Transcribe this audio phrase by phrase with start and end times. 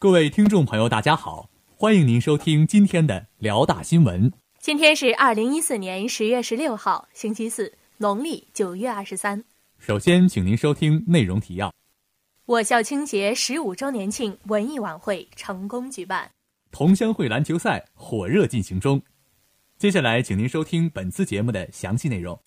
[0.00, 4.32] 各位听众朋友，大家好，欢迎您收听今天的辽大新闻。
[4.60, 9.42] 今天是二零一四年十月十六号，星期四，农历九月二十三。
[9.76, 11.74] 首先，请您收听内容提要：
[12.44, 16.30] 我校青协十五周年庆文艺晚会成功举办，
[16.70, 19.02] 同乡会篮球赛火热进行中。
[19.78, 22.40] 接下来，请您收听本次节目的详细内容。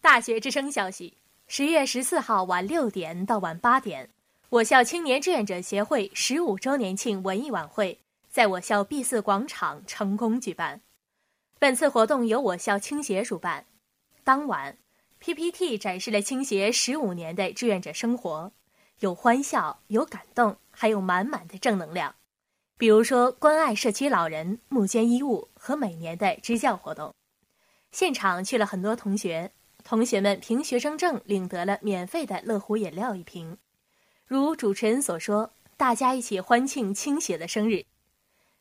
[0.00, 1.18] 大学之声消息：
[1.48, 4.08] 十月十四号晚六点到晚八点。
[4.50, 7.98] 我校青年志愿者协会十五周年庆文艺晚会
[8.30, 10.80] 在我校 B 四广场成功举办。
[11.58, 13.66] 本次活动由我校青协主办。
[14.24, 14.78] 当晚
[15.18, 18.50] ，PPT 展示了青协十五年的志愿者生活，
[19.00, 22.14] 有欢笑，有感动，还有满满的正能量。
[22.78, 27.12] 比如说，关爱社区老人、募捐衣物和每年的支教活动。
[27.92, 29.52] 现场去了很多同学，
[29.84, 33.58] 同学们凭学生证领得了免费的乐虎饮料一瓶。
[34.28, 37.86] 如主持人所说，大家一起欢庆青协的生日。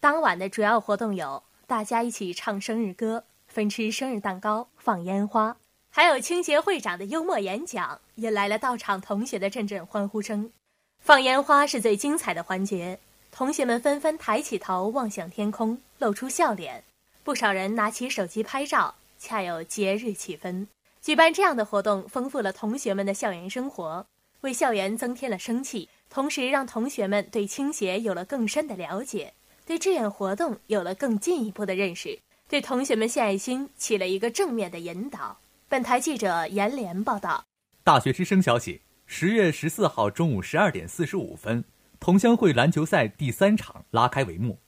[0.00, 5.54] 当晚的主要活动有：大家一起唱生日歌、分吃生日蛋糕、放烟花，
[5.90, 10.50] 还有青协会长的幽默演讲，引来了到场同学的阵阵欢呼声。
[10.98, 12.98] 放烟花是最精彩的环节，
[13.30, 16.82] 同学们纷纷抬起头望向天空，露出笑脸。
[17.22, 20.66] 不少人拿起手机拍照，恰有节日气氛。
[21.02, 24.06] 举办这样的活动，丰富了同学们的校园生活。
[24.42, 29.34] 为校园增添了生气，同时让同学们对青协有了更深的了解，
[29.66, 35.38] 对志愿活动有了更进一步的认识，对同学们献爱心起了一个正面的引导。
[35.68, 37.44] 本台记者严连报道。
[37.84, 41.62] 大学之声消息：十月十四号中午十二点四十五分，
[41.98, 44.58] 同乡会篮球赛第三场拉开帷幕。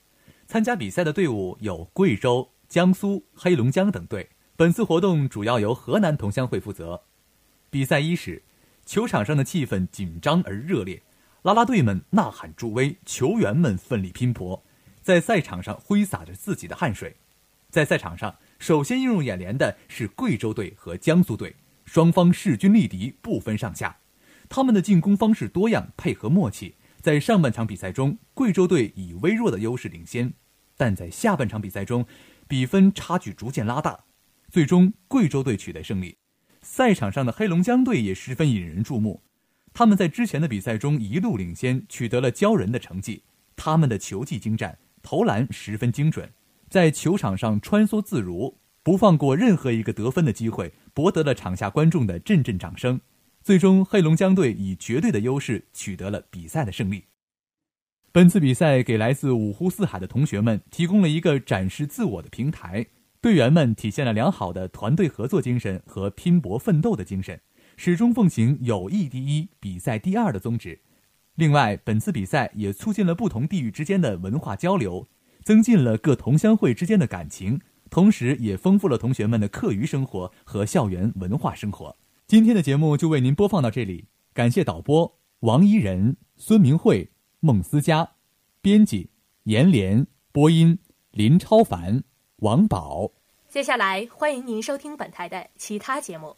[0.47, 4.29] 参加比赛的队伍有贵州、江苏、黑龙江等队。
[4.55, 7.05] 本次活动主要由河南同乡会负责。
[7.71, 8.43] 比赛伊始。
[8.93, 11.01] 球场上的气氛紧张而热烈，
[11.45, 14.63] 啦啦队们呐喊助威，球员们奋力拼搏，
[15.01, 17.17] 在赛场上挥洒着自己的汗水。
[17.71, 23.97] 在赛场上，首先映入眼帘的是贵州队和江苏队，双方势均力敌，不分上下。
[24.51, 26.75] 他们的进攻方式多样，配合默契。
[27.01, 30.35] 在上半场比赛中，贵州队以微弱的优势领先，
[30.77, 32.05] 但在下半场比赛中，
[32.47, 34.01] 比分差距逐渐拉大，
[34.51, 36.19] 最终贵州队取得胜利。
[36.63, 39.23] 赛场上的黑龙江队也十分引人注目，
[39.75, 43.25] 他们在之前的比赛中一路领先，取得了骄人的成绩。
[43.57, 46.33] 他们的球技精湛，投篮十分精准，
[46.71, 53.01] 在球场上穿梭自如，不放过任何一个得分的机会，博得了场下观众的阵阵掌声。
[53.43, 57.05] 最终，黑龙江队以绝对的优势取得了比赛的胜利。
[58.13, 62.87] 本次比赛给来自五湖四海的同学们提供了一个展示自我的平台。
[63.23, 67.41] 队员们体现了良好的团队合作精神和拼搏奋斗的精神，
[67.77, 70.81] 始终奉行友谊第一、比赛第二的宗旨。
[71.37, 75.09] 另外，本次比赛也促进了不同地域之间的文化交流，
[75.45, 81.97] 增进了各同乡会之间的感情，同时也丰富了同学们的课余生活和校园文化生活。
[82.27, 88.15] 今天的节目就为您播放到这里，感谢导播王一仁、孙明慧、孟思佳，
[88.61, 89.11] 编辑
[89.45, 90.81] 严莲，播音
[91.13, 92.03] 林超凡。
[92.43, 93.09] 王宝，
[93.49, 96.37] 接下来欢迎您收听本台的其他节目。